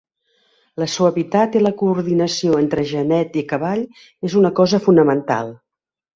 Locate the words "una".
4.43-4.53